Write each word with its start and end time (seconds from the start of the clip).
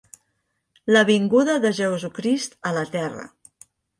La 0.95 1.03
vinguda 1.09 1.57
de 1.67 1.71
Jesucrist 1.81 2.57
a 2.71 2.75
la 2.79 2.87
terra. 2.99 3.29